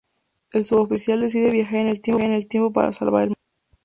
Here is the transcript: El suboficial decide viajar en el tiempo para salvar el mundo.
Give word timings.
El 0.51 0.65
suboficial 0.65 1.21
decide 1.21 1.51
viajar 1.51 1.75
en 1.75 1.85
el 1.85 2.01
tiempo 2.47 2.73
para 2.73 2.91
salvar 2.91 3.21
el 3.21 3.27
mundo. 3.27 3.39